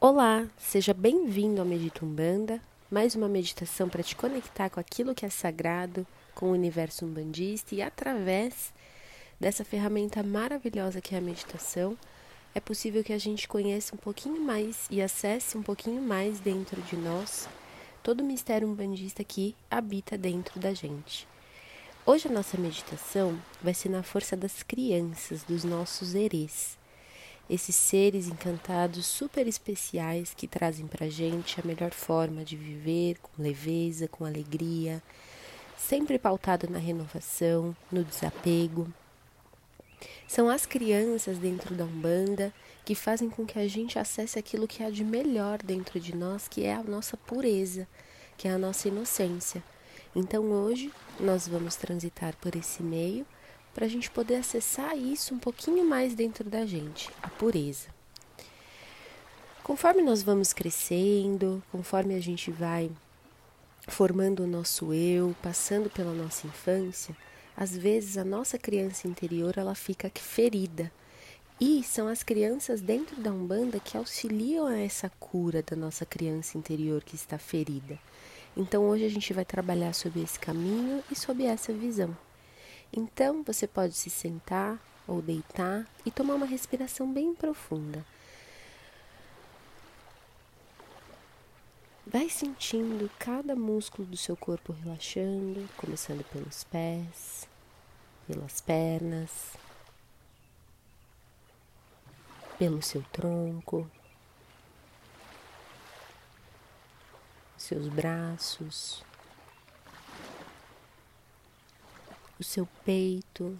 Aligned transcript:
Olá, 0.00 0.46
seja 0.56 0.94
bem-vindo 0.94 1.60
ao 1.60 1.66
Medita 1.66 2.04
Umbanda, 2.04 2.62
mais 2.88 3.16
uma 3.16 3.26
meditação 3.26 3.88
para 3.88 4.00
te 4.00 4.14
conectar 4.14 4.70
com 4.70 4.78
aquilo 4.78 5.12
que 5.12 5.26
é 5.26 5.28
sagrado, 5.28 6.06
com 6.36 6.46
o 6.46 6.52
universo 6.52 7.04
umbandista 7.04 7.74
e 7.74 7.82
através 7.82 8.72
dessa 9.40 9.64
ferramenta 9.64 10.22
maravilhosa 10.22 11.00
que 11.00 11.16
é 11.16 11.18
a 11.18 11.20
meditação, 11.20 11.98
é 12.54 12.60
possível 12.60 13.02
que 13.02 13.12
a 13.12 13.18
gente 13.18 13.48
conheça 13.48 13.92
um 13.92 13.98
pouquinho 13.98 14.40
mais 14.40 14.86
e 14.88 15.02
acesse 15.02 15.58
um 15.58 15.64
pouquinho 15.64 16.00
mais 16.00 16.38
dentro 16.38 16.80
de 16.82 16.94
nós 16.94 17.48
todo 18.00 18.20
o 18.20 18.24
mistério 18.24 18.68
umbandista 18.68 19.24
que 19.24 19.56
habita 19.68 20.16
dentro 20.16 20.60
da 20.60 20.72
gente. 20.72 21.26
Hoje 22.06 22.28
a 22.28 22.32
nossa 22.32 22.56
meditação 22.56 23.36
vai 23.60 23.74
ser 23.74 23.88
na 23.88 24.04
força 24.04 24.36
das 24.36 24.62
crianças, 24.62 25.42
dos 25.42 25.64
nossos 25.64 26.14
erês 26.14 26.78
esses 27.48 27.74
seres 27.74 28.28
encantados 28.28 29.06
super 29.06 29.46
especiais 29.46 30.34
que 30.36 30.46
trazem 30.46 30.86
para 30.86 31.08
gente 31.08 31.58
a 31.60 31.66
melhor 31.66 31.92
forma 31.92 32.44
de 32.44 32.56
viver, 32.56 33.18
com 33.18 33.42
leveza, 33.42 34.06
com 34.06 34.24
alegria, 34.24 35.02
sempre 35.76 36.18
pautado 36.18 36.68
na 36.68 36.78
renovação, 36.78 37.74
no 37.90 38.04
desapego. 38.04 38.92
São 40.26 40.50
as 40.50 40.66
crianças 40.66 41.38
dentro 41.38 41.74
da 41.74 41.84
Umbanda 41.84 42.52
que 42.84 42.94
fazem 42.94 43.30
com 43.30 43.46
que 43.46 43.58
a 43.58 43.66
gente 43.66 43.98
acesse 43.98 44.38
aquilo 44.38 44.68
que 44.68 44.82
há 44.82 44.90
de 44.90 45.02
melhor 45.02 45.62
dentro 45.62 45.98
de 45.98 46.14
nós, 46.14 46.46
que 46.46 46.64
é 46.64 46.74
a 46.74 46.82
nossa 46.82 47.16
pureza, 47.16 47.88
que 48.36 48.46
é 48.46 48.50
a 48.50 48.58
nossa 48.58 48.88
inocência. 48.88 49.62
Então 50.14 50.44
hoje 50.50 50.92
nós 51.18 51.48
vamos 51.48 51.76
transitar 51.76 52.36
por 52.36 52.54
esse 52.54 52.82
meio 52.82 53.26
para 53.74 53.86
a 53.86 53.88
gente 53.88 54.10
poder 54.10 54.36
acessar 54.36 54.96
isso 54.96 55.34
um 55.34 55.38
pouquinho 55.38 55.84
mais 55.84 56.14
dentro 56.14 56.48
da 56.48 56.66
gente, 56.66 57.10
a 57.22 57.28
pureza. 57.28 57.88
Conforme 59.62 60.02
nós 60.02 60.22
vamos 60.22 60.52
crescendo, 60.52 61.62
conforme 61.70 62.14
a 62.14 62.20
gente 62.20 62.50
vai 62.50 62.90
formando 63.86 64.44
o 64.44 64.46
nosso 64.46 64.92
eu, 64.92 65.34
passando 65.42 65.90
pela 65.90 66.12
nossa 66.12 66.46
infância, 66.46 67.16
às 67.56 67.76
vezes 67.76 68.16
a 68.16 68.24
nossa 68.24 68.58
criança 68.58 69.08
interior 69.08 69.54
ela 69.56 69.74
fica 69.74 70.10
ferida. 70.14 70.90
E 71.60 71.82
são 71.82 72.06
as 72.06 72.22
crianças 72.22 72.80
dentro 72.80 73.20
da 73.20 73.32
Umbanda 73.32 73.80
que 73.80 73.96
auxiliam 73.96 74.66
a 74.66 74.78
essa 74.78 75.10
cura 75.18 75.62
da 75.62 75.74
nossa 75.74 76.06
criança 76.06 76.56
interior 76.56 77.02
que 77.02 77.16
está 77.16 77.36
ferida. 77.36 77.98
Então 78.56 78.88
hoje 78.88 79.04
a 79.04 79.10
gente 79.10 79.32
vai 79.32 79.44
trabalhar 79.44 79.92
sobre 79.92 80.22
esse 80.22 80.38
caminho 80.38 81.02
e 81.10 81.16
sobre 81.16 81.44
essa 81.44 81.72
visão. 81.72 82.16
Então 82.92 83.42
você 83.42 83.66
pode 83.66 83.94
se 83.94 84.10
sentar 84.10 84.78
ou 85.06 85.22
deitar 85.22 85.86
e 86.04 86.10
tomar 86.10 86.34
uma 86.34 86.46
respiração 86.46 87.12
bem 87.12 87.34
profunda. 87.34 88.04
Vai 92.06 92.30
sentindo 92.30 93.10
cada 93.18 93.54
músculo 93.54 94.08
do 94.08 94.16
seu 94.16 94.34
corpo 94.34 94.72
relaxando, 94.72 95.68
começando 95.76 96.24
pelos 96.24 96.64
pés, 96.64 97.46
pelas 98.26 98.62
pernas, 98.62 99.52
pelo 102.58 102.80
seu 102.80 103.02
tronco, 103.12 103.90
seus 107.58 107.88
braços, 107.88 109.04
o 112.38 112.44
seu 112.44 112.66
peito. 112.84 113.58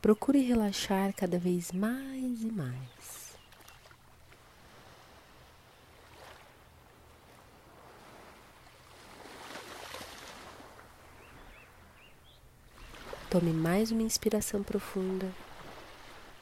Procure 0.00 0.40
relaxar 0.40 1.14
cada 1.14 1.38
vez 1.38 1.70
mais 1.70 2.42
e 2.42 2.50
mais. 2.50 3.32
Tome 13.30 13.52
mais 13.52 13.90
uma 13.90 14.02
inspiração 14.02 14.62
profunda 14.62 15.32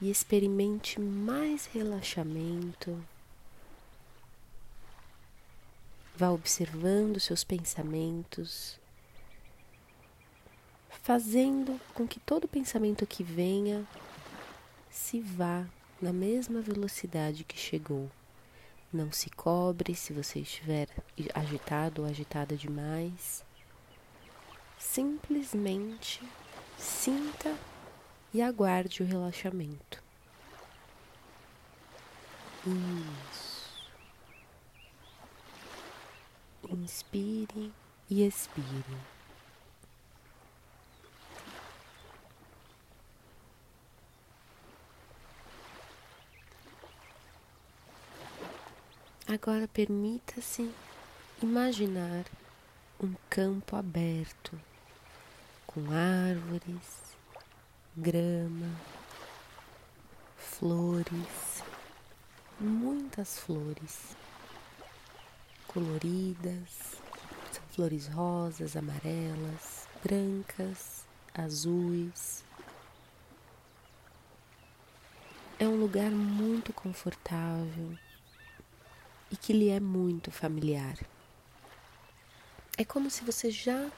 e 0.00 0.10
experimente 0.10 1.00
mais 1.00 1.64
relaxamento. 1.64 3.02
Vá 6.14 6.30
observando 6.30 7.18
seus 7.18 7.42
pensamentos 7.42 8.78
fazendo 11.04 11.78
com 11.92 12.08
que 12.08 12.18
todo 12.18 12.48
pensamento 12.48 13.06
que 13.06 13.22
venha 13.22 13.86
se 14.90 15.20
vá 15.20 15.66
na 16.00 16.14
mesma 16.14 16.62
velocidade 16.62 17.44
que 17.44 17.58
chegou. 17.58 18.10
Não 18.90 19.12
se 19.12 19.28
cobre 19.28 19.94
se 19.94 20.14
você 20.14 20.40
estiver 20.40 20.88
agitado 21.34 22.00
ou 22.00 22.08
agitada 22.08 22.56
demais. 22.56 23.44
Simplesmente 24.78 26.22
sinta 26.78 27.54
e 28.32 28.40
aguarde 28.40 29.02
o 29.02 29.06
relaxamento. 29.06 30.02
Isso. 32.66 33.92
Inspire 36.70 37.70
e 38.08 38.26
expire. 38.26 39.13
Agora 49.34 49.66
permita-se 49.66 50.72
imaginar 51.42 52.24
um 53.02 53.12
campo 53.28 53.74
aberto 53.74 54.56
com 55.66 55.80
árvores, 55.90 57.16
grama, 57.96 58.70
flores, 60.36 61.64
muitas 62.60 63.36
flores 63.40 64.16
coloridas, 65.66 67.00
são 67.50 67.64
flores 67.72 68.06
rosas, 68.06 68.76
amarelas, 68.76 69.88
brancas, 70.00 71.04
azuis. 71.34 72.44
É 75.58 75.66
um 75.66 75.74
lugar 75.74 76.12
muito 76.12 76.72
confortável 76.72 77.98
e 79.34 79.36
que 79.36 79.52
lhe 79.52 79.68
é 79.68 79.80
muito 79.80 80.30
familiar. 80.30 80.96
É 82.78 82.84
como 82.84 83.10
se 83.10 83.24
você 83.24 83.50
já 83.50 83.90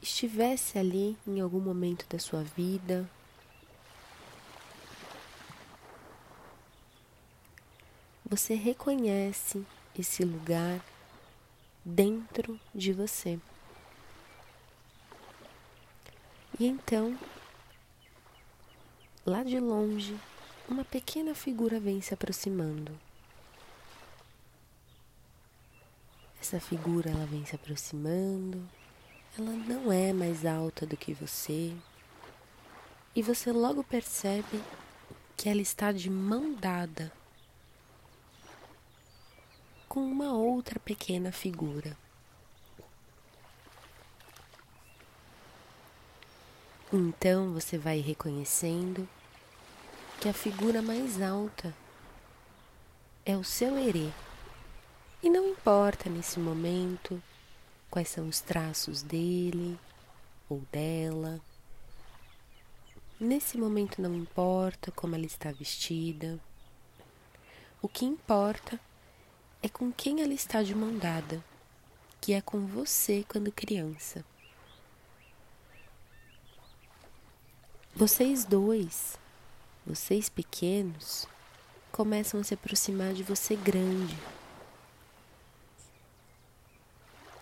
estivesse 0.00 0.78
ali 0.78 1.14
em 1.26 1.40
algum 1.40 1.60
momento 1.60 2.06
da 2.08 2.18
sua 2.18 2.42
vida. 2.42 3.06
Você 8.24 8.54
reconhece 8.54 9.62
esse 9.98 10.24
lugar 10.24 10.82
dentro 11.84 12.58
de 12.74 12.94
você. 12.94 13.38
E 16.58 16.66
então, 16.66 17.14
lá 19.26 19.42
de 19.42 19.60
longe, 19.60 20.16
uma 20.66 20.82
pequena 20.82 21.34
figura 21.34 21.78
vem 21.78 22.00
se 22.00 22.14
aproximando. 22.14 22.98
Essa 26.50 26.58
figura 26.58 27.08
ela 27.08 27.26
vem 27.26 27.46
se 27.46 27.54
aproximando, 27.54 28.68
ela 29.38 29.52
não 29.52 29.92
é 29.92 30.12
mais 30.12 30.44
alta 30.44 30.84
do 30.84 30.96
que 30.96 31.14
você, 31.14 31.72
e 33.14 33.22
você 33.22 33.52
logo 33.52 33.84
percebe 33.84 34.60
que 35.36 35.48
ela 35.48 35.60
está 35.60 35.92
de 35.92 36.10
mão 36.10 36.52
dada 36.52 37.12
com 39.88 40.00
uma 40.00 40.32
outra 40.32 40.80
pequena 40.80 41.30
figura. 41.30 41.96
Então 46.92 47.52
você 47.52 47.78
vai 47.78 48.00
reconhecendo 48.00 49.08
que 50.20 50.28
a 50.28 50.34
figura 50.34 50.82
mais 50.82 51.22
alta 51.22 51.72
é 53.24 53.36
o 53.36 53.44
seu 53.44 53.78
herê. 53.78 54.10
E 55.22 55.28
não 55.28 55.48
importa 55.48 56.08
nesse 56.08 56.38
momento 56.38 57.22
quais 57.90 58.08
são 58.08 58.28
os 58.28 58.40
traços 58.40 59.02
dele 59.02 59.78
ou 60.48 60.60
dela. 60.72 61.40
Nesse 63.18 63.58
momento 63.58 64.00
não 64.00 64.14
importa 64.14 64.90
como 64.92 65.14
ela 65.14 65.26
está 65.26 65.52
vestida. 65.52 66.38
O 67.82 67.88
que 67.88 68.04
importa 68.04 68.80
é 69.62 69.68
com 69.68 69.92
quem 69.92 70.22
ela 70.22 70.32
está 70.32 70.62
de 70.62 70.74
mão 70.74 70.96
dada, 70.96 71.44
que 72.20 72.32
é 72.32 72.40
com 72.40 72.66
você 72.66 73.24
quando 73.28 73.52
criança. 73.52 74.24
Vocês 77.94 78.44
dois 78.44 79.18
vocês 79.86 80.28
pequenos 80.28 81.26
começam 81.90 82.38
a 82.38 82.44
se 82.44 82.54
aproximar 82.54 83.12
de 83.12 83.22
você 83.22 83.56
grande. 83.56 84.16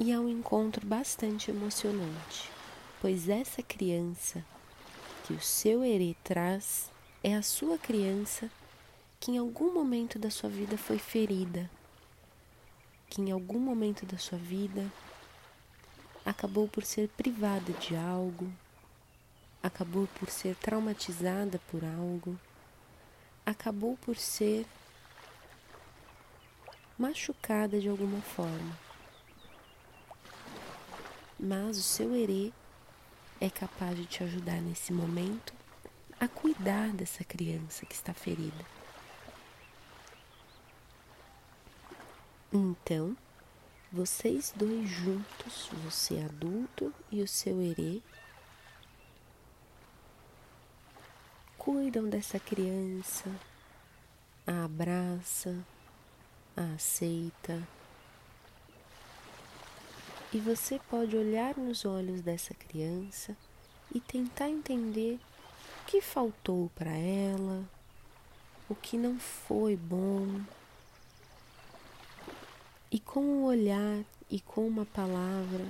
E 0.00 0.12
é 0.12 0.18
um 0.18 0.28
encontro 0.28 0.86
bastante 0.86 1.50
emocionante, 1.50 2.48
pois 3.00 3.28
essa 3.28 3.64
criança 3.64 4.44
que 5.24 5.32
o 5.32 5.40
seu 5.40 5.84
herê 5.84 6.14
traz 6.22 6.88
é 7.22 7.34
a 7.34 7.42
sua 7.42 7.76
criança 7.76 8.48
que 9.18 9.32
em 9.32 9.38
algum 9.38 9.74
momento 9.74 10.16
da 10.16 10.30
sua 10.30 10.48
vida 10.48 10.78
foi 10.78 10.98
ferida, 10.98 11.68
que 13.10 13.20
em 13.20 13.32
algum 13.32 13.58
momento 13.58 14.06
da 14.06 14.16
sua 14.16 14.38
vida 14.38 14.86
acabou 16.24 16.68
por 16.68 16.84
ser 16.84 17.08
privada 17.08 17.72
de 17.72 17.96
algo, 17.96 18.52
acabou 19.60 20.06
por 20.20 20.30
ser 20.30 20.54
traumatizada 20.54 21.60
por 21.72 21.84
algo, 21.84 22.38
acabou 23.44 23.96
por 23.96 24.16
ser 24.16 24.64
machucada 26.96 27.80
de 27.80 27.88
alguma 27.88 28.20
forma. 28.20 28.87
Mas 31.38 31.78
o 31.78 31.82
seu 31.82 32.14
herê 32.16 32.52
é 33.40 33.48
capaz 33.48 33.96
de 33.96 34.06
te 34.06 34.24
ajudar 34.24 34.60
nesse 34.60 34.92
momento 34.92 35.52
a 36.18 36.26
cuidar 36.26 36.92
dessa 36.92 37.22
criança 37.22 37.86
que 37.86 37.94
está 37.94 38.12
ferida. 38.12 38.64
Então, 42.52 43.16
vocês 43.92 44.52
dois 44.56 44.88
juntos, 44.88 45.70
você 45.84 46.18
adulto 46.18 46.92
e 47.10 47.22
o 47.22 47.28
seu 47.28 47.62
herê, 47.62 48.02
cuidam 51.56 52.08
dessa 52.08 52.40
criança, 52.40 53.30
a 54.46 54.64
abraça, 54.64 55.56
a 56.56 56.74
aceita. 56.74 57.62
E 60.30 60.38
você 60.38 60.78
pode 60.90 61.16
olhar 61.16 61.56
nos 61.56 61.86
olhos 61.86 62.20
dessa 62.20 62.52
criança 62.52 63.34
e 63.94 63.98
tentar 63.98 64.50
entender 64.50 65.18
o 65.82 65.86
que 65.86 66.02
faltou 66.02 66.70
para 66.74 66.90
ela, 66.90 67.64
o 68.68 68.74
que 68.74 68.98
não 68.98 69.18
foi 69.18 69.74
bom. 69.74 70.38
E 72.90 73.00
com 73.00 73.20
um 73.20 73.44
olhar 73.44 74.04
e 74.30 74.38
com 74.38 74.68
uma 74.68 74.84
palavra, 74.84 75.64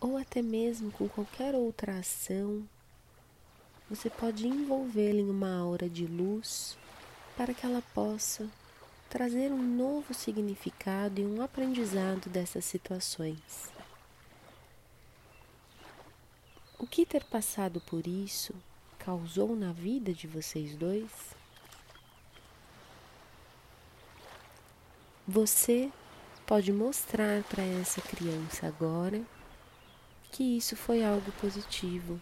ou 0.00 0.16
até 0.16 0.42
mesmo 0.42 0.90
com 0.90 1.08
qualquer 1.08 1.54
outra 1.54 1.98
ação, 1.98 2.68
você 3.88 4.10
pode 4.10 4.48
envolvê-la 4.48 5.20
em 5.20 5.30
uma 5.30 5.56
aura 5.56 5.88
de 5.88 6.06
luz 6.06 6.76
para 7.36 7.54
que 7.54 7.64
ela 7.64 7.82
possa 7.94 8.50
trazer 9.08 9.50
um 9.50 9.62
novo 9.62 10.12
significado 10.12 11.20
e 11.20 11.24
um 11.24 11.42
aprendizado 11.42 12.28
dessas 12.28 12.64
situações. 12.64 13.72
O 16.78 16.86
que 16.86 17.06
ter 17.06 17.24
passado 17.24 17.80
por 17.80 18.06
isso 18.06 18.54
causou 18.98 19.56
na 19.56 19.72
vida 19.72 20.12
de 20.12 20.26
vocês 20.26 20.76
dois? 20.76 21.10
Você 25.26 25.90
pode 26.46 26.72
mostrar 26.72 27.42
para 27.44 27.62
essa 27.62 28.00
criança 28.00 28.66
agora 28.66 29.22
que 30.30 30.56
isso 30.56 30.76
foi 30.76 31.04
algo 31.04 31.32
positivo, 31.32 32.20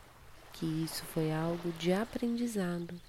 que 0.53 0.67
isso 0.85 1.05
foi 1.07 1.33
algo 1.33 1.71
de 1.73 1.93
aprendizado. 1.93 3.01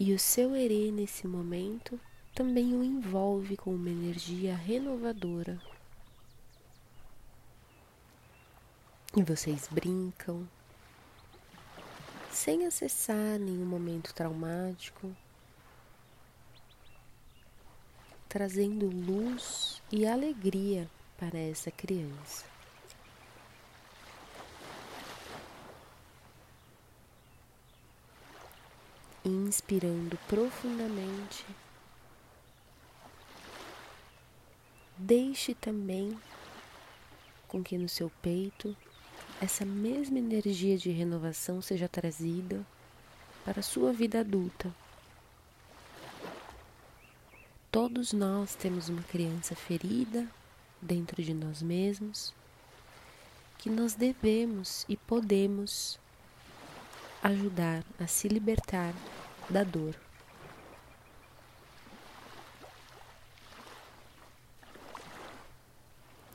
E 0.00 0.12
o 0.12 0.18
seu 0.18 0.54
herê 0.54 0.90
nesse 0.92 1.26
momento 1.26 2.00
também 2.38 2.72
o 2.72 2.84
envolve 2.84 3.56
com 3.56 3.74
uma 3.74 3.90
energia 3.90 4.54
renovadora. 4.54 5.60
E 9.16 9.24
vocês 9.24 9.66
brincam, 9.68 10.48
sem 12.30 12.64
acessar 12.64 13.40
nenhum 13.40 13.66
momento 13.66 14.14
traumático, 14.14 15.12
trazendo 18.28 18.86
luz 18.86 19.82
e 19.90 20.06
alegria 20.06 20.88
para 21.18 21.36
essa 21.36 21.72
criança. 21.72 22.44
inspirando 29.24 30.16
profundamente. 30.26 31.44
Deixe 35.08 35.54
também 35.54 36.14
com 37.48 37.64
que 37.64 37.78
no 37.78 37.88
seu 37.88 38.10
peito 38.20 38.76
essa 39.40 39.64
mesma 39.64 40.18
energia 40.18 40.76
de 40.76 40.90
renovação 40.90 41.62
seja 41.62 41.88
trazida 41.88 42.62
para 43.42 43.60
a 43.60 43.62
sua 43.62 43.90
vida 43.90 44.20
adulta. 44.20 44.70
Todos 47.72 48.12
nós 48.12 48.54
temos 48.54 48.90
uma 48.90 49.02
criança 49.02 49.56
ferida 49.56 50.28
dentro 50.78 51.22
de 51.22 51.32
nós 51.32 51.62
mesmos 51.62 52.34
que 53.56 53.70
nós 53.70 53.94
devemos 53.94 54.84
e 54.90 54.94
podemos 54.94 55.98
ajudar 57.22 57.82
a 57.98 58.06
se 58.06 58.28
libertar 58.28 58.92
da 59.48 59.64
dor. 59.64 60.07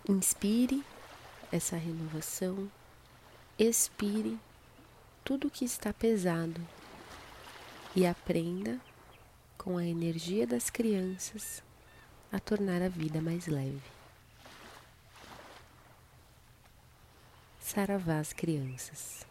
Inspire 0.07 0.83
essa 1.49 1.77
renovação, 1.77 2.69
expire 3.57 4.37
tudo 5.23 5.49
que 5.49 5.63
está 5.63 5.93
pesado 5.93 6.59
e 7.95 8.05
aprenda 8.05 8.81
com 9.57 9.77
a 9.77 9.85
energia 9.85 10.45
das 10.45 10.69
crianças 10.69 11.63
a 12.33 12.39
tornar 12.39 12.81
a 12.81 12.89
vida 12.89 13.21
mais 13.21 13.47
leve. 13.47 13.81
Saravá 17.61 18.19
as 18.19 18.33
crianças. 18.33 19.25